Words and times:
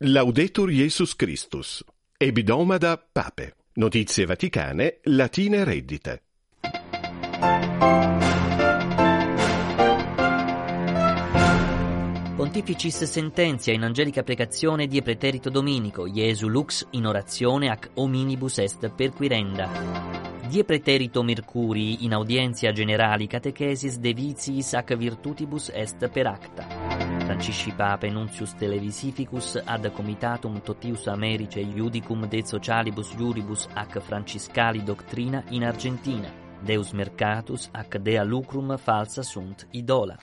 Laudetur 0.00 0.68
Jesus 0.68 1.16
Christus. 1.16 1.82
Ebidomada 2.18 2.98
Pape. 2.98 3.54
Notizie 3.76 4.26
Vaticane, 4.26 4.98
latine 5.04 5.64
reddite. 5.64 6.22
Pontificis 12.36 13.04
sententia 13.04 13.72
in 13.72 13.84
angelica 13.84 14.22
precazione 14.22 14.86
die 14.86 15.00
preterito 15.00 15.48
dominico, 15.48 16.06
Iesu 16.06 16.48
lux 16.48 16.88
in 16.90 17.06
orazione 17.06 17.70
ac 17.70 17.88
hominibus 17.94 18.58
est 18.58 18.90
perquirenda. 18.90 19.70
Die 20.46 20.62
preterito 20.64 21.22
Mercurii 21.22 22.04
in 22.04 22.12
audientia 22.12 22.70
generali 22.72 23.26
catechesis 23.26 23.98
de 23.98 24.12
vitiis 24.12 24.74
ac 24.74 24.94
virtutibus 24.94 25.70
est 25.70 26.06
per 26.10 26.26
acta. 26.26 27.05
Francisci 27.26 27.72
Pape 27.72 28.08
Nuncius 28.08 28.54
Televisificus 28.54 29.60
ad 29.64 29.90
Comitatum 29.90 30.60
Totius 30.60 31.06
Americe 31.06 31.58
Iudicum 31.58 32.24
de 32.28 32.42
Socialibus 32.44 33.12
Iuribus 33.18 33.66
ac 33.74 33.98
Franciscali 33.98 34.84
Doctrina 34.84 35.42
in 35.48 35.64
Argentina. 35.64 36.30
Deus 36.62 36.92
Mercatus 36.92 37.68
ac 37.72 37.96
Dea 37.96 38.22
Lucrum 38.22 38.76
falsa 38.76 39.22
sunt 39.22 39.66
idola. 39.72 40.16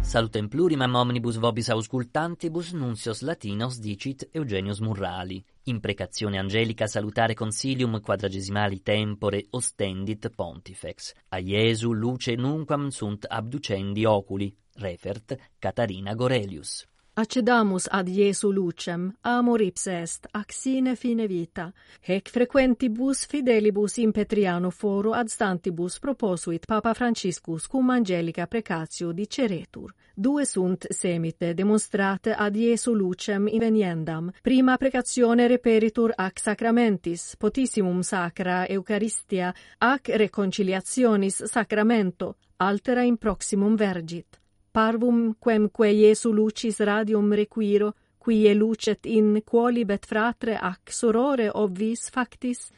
Salutem 0.00 0.48
plurimam 0.48 0.94
omnibus 0.94 1.36
vobis 1.36 1.68
auscultantibus 1.68 2.72
nuncios 2.72 3.20
latinos 3.20 3.78
dicit 3.78 4.28
Eugenius 4.32 4.80
Murrali. 4.80 5.44
Imprecazione 5.64 6.38
angelica 6.38 6.86
salutare 6.86 7.34
consilium 7.34 8.00
quadragesimali 8.00 8.80
tempore 8.82 9.46
ostendit 9.50 10.28
pontifex. 10.28 11.12
A 11.28 11.38
Iesu 11.38 11.92
luce 11.92 12.34
nunquam 12.34 12.88
sunt 12.88 13.24
abducendi 13.24 14.04
oculi. 14.04 14.60
refert 14.76 15.38
Catarina 15.58 16.14
Gorelius. 16.14 16.86
Accedamus 17.14 17.86
ad 17.90 18.08
Iesu 18.08 18.50
lucem, 18.50 19.16
amor 19.20 19.60
ipse 19.60 20.00
est, 20.00 20.28
axine 20.30 20.94
fine 20.94 21.26
vita, 21.26 21.70
hec 22.00 22.30
frequentibus 22.30 23.26
fidelibus 23.26 23.96
in 23.96 24.12
Petriano 24.12 24.70
foro 24.70 25.12
ad 25.12 25.28
stantibus 25.28 25.98
proposuit 25.98 26.64
Papa 26.64 26.94
Franciscus 26.94 27.66
cum 27.66 27.90
angelica 27.90 28.46
precatio 28.46 29.12
diceretur. 29.12 29.94
Due 30.14 30.44
sunt 30.46 30.86
semite 30.88 31.52
demonstrate 31.52 32.32
ad 32.32 32.54
Iesu 32.54 32.94
lucem 32.94 33.46
inveniendam, 33.46 34.32
prima 34.40 34.76
precazione 34.76 35.46
reperitur 35.46 36.12
ac 36.16 36.38
sacramentis, 36.38 37.36
potissimum 37.36 38.00
sacra 38.00 38.64
Eucharistia, 38.66 39.54
ac 39.78 40.08
reconciliationis 40.08 41.44
sacramento, 41.44 42.36
altera 42.56 43.02
in 43.02 43.16
proximum 43.16 43.76
vergit 43.76 44.41
parvum 44.72 45.34
quemque 45.38 45.92
Iesu 45.92 46.32
lucis 46.32 46.80
radium 46.80 47.32
requiro, 47.32 47.92
quie 48.18 48.54
lucet 48.54 49.06
in 49.06 49.42
quolibet 49.44 50.06
fratre 50.06 50.56
ac 50.56 50.90
sorore 50.90 51.50
obvis 51.52 52.08
factis, 52.10 52.70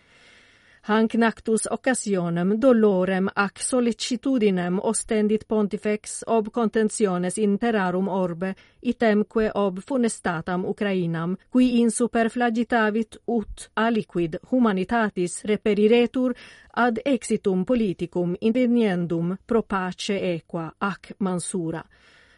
Hanc 0.87 1.15
nactus 1.15 1.67
occasionem 1.71 2.59
dolorem 2.61 3.29
ac 3.35 3.59
sollicitudinem 3.59 4.79
ostendit 4.83 5.47
pontifex 5.49 6.23
ob 6.27 6.51
contentiones 6.53 7.39
interarum 7.39 8.09
orbe, 8.09 8.55
itemque 8.81 9.51
ob 9.55 9.79
funestatam 9.81 10.65
Ukrainam, 10.65 11.37
qui 11.49 11.81
in 11.81 11.91
superflagitavit 11.91 13.17
ut 13.25 13.71
aliquid 13.75 14.37
humanitatis 14.51 15.45
reperiretur 15.45 16.35
ad 16.71 17.01
exitum 17.05 17.65
politicum 17.65 18.37
indeniendum 18.41 19.39
pro 19.47 19.63
pace 19.63 20.21
equa 20.35 20.75
ac 20.79 21.15
mansura. 21.19 21.83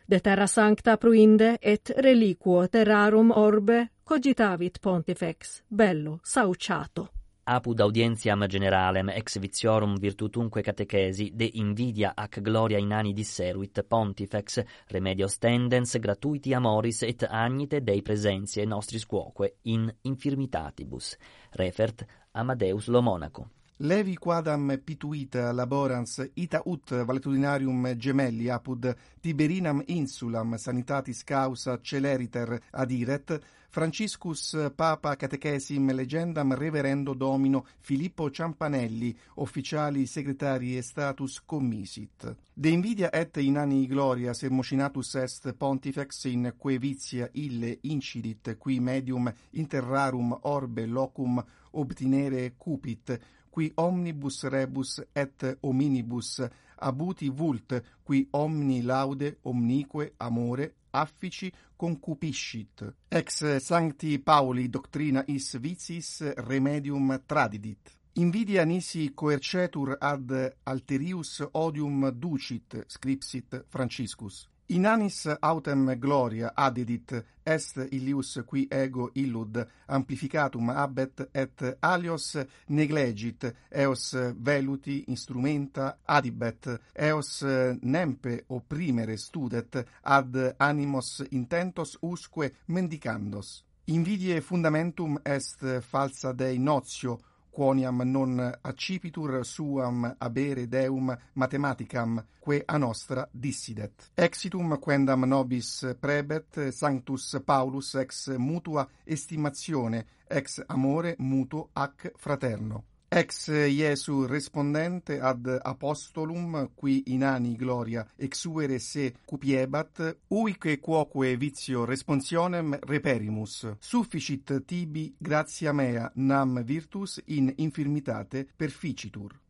De 0.06 0.20
terra 0.20 0.46
sancta 0.46 0.96
pruinde 0.96 1.56
et 1.60 1.90
reliquo 1.96 2.68
terrarum 2.68 3.30
orbe 3.30 3.88
cogitavit 4.04 4.78
pontifex, 4.80 5.62
bello, 5.66 6.20
sauciato 6.22 7.15
apud 7.48 7.80
audientiam 7.80 8.42
generalem 8.48 9.08
ex 9.08 9.38
vitiorum 9.38 9.94
virtutunque 10.00 10.62
catechesi 10.62 11.30
de 11.32 11.50
invidia 11.54 12.12
ac 12.16 12.40
gloria 12.40 12.78
inani 12.78 13.12
disseruit 13.12 13.84
pontifex 13.88 14.64
remedios 14.90 15.38
tendens 15.38 15.96
gratuiti 15.98 16.54
amoris 16.54 17.02
et 17.02 17.22
agnite 17.30 17.84
dei 17.84 18.02
presentiae 18.02 18.66
nostris 18.66 19.06
quoque 19.06 19.58
in 19.62 19.92
infirmitatibus. 20.02 21.16
Refert 21.52 22.04
Amadeus 22.32 22.88
lo 22.88 23.00
Monaco. 23.00 23.50
Levi 23.78 24.16
quadam 24.16 24.80
pituit 24.82 25.34
laborans 25.52 26.30
ita 26.34 26.62
ut 26.64 26.90
valetudinarium 27.04 27.94
gemelli 27.94 28.48
apud 28.50 28.88
Tiberinam 29.20 29.82
insulam 29.86 30.56
sanitatis 30.56 31.22
causa 31.22 31.78
celeriter 31.82 32.58
adiret 32.72 33.34
Franciscus 33.76 34.56
Papa 34.74 35.16
Catechesim 35.16 35.92
Legendam 35.92 36.54
Reverendo 36.54 37.12
Domino 37.12 37.66
Filippo 37.80 38.30
Ciampanelli, 38.30 39.14
officiali 39.34 40.06
segretari 40.06 40.78
e 40.78 40.80
status 40.80 41.42
commisit. 41.44 42.34
De 42.54 42.70
invidia 42.70 43.12
et 43.12 43.36
in 43.36 43.58
anni 43.58 43.86
gloria 43.86 44.32
sermocinatus 44.32 45.16
est 45.16 45.52
pontifex 45.52 46.24
in 46.24 46.54
que 46.58 46.78
vitia 46.78 47.28
ille 47.32 47.80
incidit 47.82 48.56
qui 48.56 48.80
medium 48.80 49.30
interrarum 49.50 50.34
orbe 50.44 50.86
locum 50.86 51.44
obtinere 51.72 52.54
cupit, 52.56 53.20
qui 53.50 53.70
omnibus 53.74 54.44
rebus 54.44 55.02
et 55.12 55.58
hominibus 55.60 56.40
abuti 56.76 57.28
vult, 57.28 57.82
qui 58.02 58.26
omni 58.30 58.82
laude 58.82 59.38
omnique 59.42 60.14
amore 60.18 60.74
affici 60.90 61.52
concupiscit. 61.76 62.94
Ex 63.08 63.56
Sancti 63.58 64.18
Pauli 64.18 64.68
doctrina 64.68 65.22
is 65.26 65.58
vicis 65.58 66.32
remedium 66.36 67.22
tradidit. 67.26 67.94
Invidia 68.14 68.64
nisi 68.64 69.12
coercetur 69.12 69.96
ad 70.00 70.54
alterius 70.62 71.46
odium 71.52 72.10
ducit, 72.10 72.84
scripsit 72.86 73.66
Franciscus. 73.68 74.48
In 74.68 74.84
anis 74.84 75.28
autem 75.40 75.94
gloria 75.96 76.50
adidit 76.56 77.12
est 77.44 77.76
illius 77.92 78.40
qui 78.44 78.66
ego 78.68 79.10
illud 79.14 79.60
amplificatum 79.86 80.70
abet 80.70 81.22
et 81.32 81.62
alios 81.80 82.36
neglegit 82.66 83.46
eos 83.70 84.16
veluti 84.34 85.04
instrumenta 85.06 85.98
adibet 86.04 86.66
eos 86.98 87.44
nempe 87.82 88.42
opprimere 88.48 89.16
studet 89.16 89.86
ad 90.02 90.34
animos 90.58 91.22
intentos 91.30 91.96
usque 92.02 92.52
mendicandos. 92.66 93.62
Invidie 93.84 94.40
fundamentum 94.40 95.20
est 95.22 95.80
falsa 95.80 96.32
dei 96.32 96.58
notio 96.58 97.20
quoniam 97.56 98.02
non 98.04 98.38
accipitur 98.60 99.42
suam 99.42 100.14
abere 100.18 100.68
deum 100.68 101.16
mathematicam, 101.32 102.22
que 102.38 102.62
a 102.66 102.76
nostra 102.76 103.26
dissidet. 103.32 104.10
Exitum 104.14 104.78
quendam 104.78 105.24
nobis 105.24 105.96
prebet 105.98 106.68
Sanctus 106.68 107.40
Paulus 107.42 107.94
ex 107.94 108.36
mutua 108.36 108.86
estimazione, 109.04 110.06
ex 110.28 110.62
amore 110.66 111.14
mutuo 111.18 111.70
ac 111.72 112.12
fraterno. 112.16 112.84
Ex 113.08 113.46
Iesu 113.46 114.26
respondente 114.26 115.20
ad 115.20 115.46
apostolum 115.62 116.72
qui 116.74 117.04
inani 117.06 117.54
gloria 117.54 118.04
exuere 118.16 118.80
se 118.80 119.14
cupiebat 119.24 120.18
uique 120.28 120.80
quoque 120.80 121.36
vizio 121.36 121.84
responsionem 121.84 122.76
reperimus. 122.82 123.76
Sufficit 123.78 124.64
tibi 124.64 125.14
gratia 125.16 125.72
mea 125.72 126.10
nam 126.14 126.64
virtus 126.64 127.22
in 127.26 127.52
infirmitate 127.56 128.44
perficitur. 128.56 129.45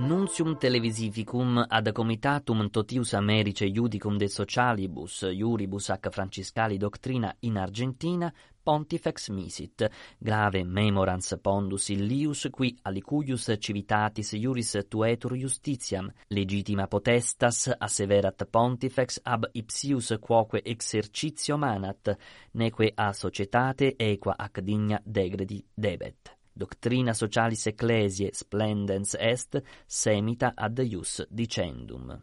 Nuntium 0.00 0.56
televisificum 0.56 1.62
ad 1.68 1.92
comitatum 1.92 2.70
totius 2.70 3.12
Americe 3.12 3.66
iudicum 3.66 4.16
de 4.16 4.28
socialibus 4.28 5.26
iuribus 5.28 5.90
ac 5.90 6.08
franciscali 6.08 6.78
doctrina 6.78 7.36
in 7.40 7.58
Argentina 7.58 8.32
pontifex 8.62 9.28
misit, 9.28 9.90
grave 10.18 10.64
memorans 10.64 11.36
pondus 11.42 11.90
illius 11.90 12.48
qui 12.50 12.74
alicuius 12.82 13.50
civitatis 13.58 14.32
iuris 14.32 14.86
tuetur 14.88 15.36
justitiam, 15.36 16.10
legitima 16.28 16.86
potestas 16.86 17.68
asseverat 17.78 18.48
pontifex 18.50 19.20
ab 19.22 19.50
ipsius 19.52 20.16
quoque 20.18 20.62
exercitio 20.64 21.58
manat, 21.58 22.16
neque 22.52 22.92
a 22.96 23.12
societate 23.12 23.96
equa 23.98 24.36
ac 24.38 24.60
digna 24.62 24.98
degredi 25.04 25.62
debet. 25.74 26.39
Doctrina 26.52 27.14
socialis 27.14 27.66
ecclesiae 27.66 28.30
splendens 28.32 29.16
est 29.18 29.62
semita 29.86 30.52
ad 30.54 30.78
ius 30.78 31.26
dicendum. 31.28 32.22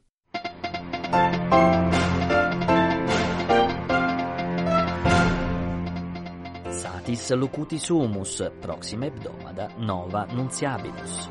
Satis 6.70 7.30
locutis 7.32 7.90
humus, 7.90 8.44
proxima 8.60 9.06
hebdomada 9.06 9.72
nova 9.78 10.26
nuntiabilus. 10.32 11.30